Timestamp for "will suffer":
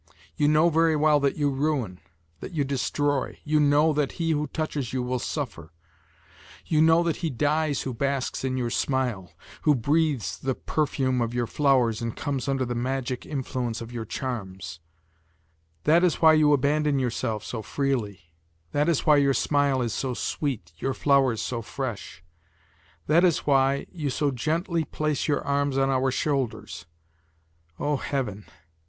5.03-5.71